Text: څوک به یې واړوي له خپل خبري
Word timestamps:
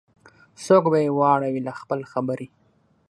څوک 0.65 0.83
به 0.91 0.97
یې 1.03 1.09
واړوي 1.17 1.61
له 1.67 1.73
خپل 1.81 1.99
خبري 2.11 2.47